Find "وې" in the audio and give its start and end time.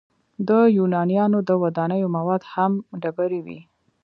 3.45-3.59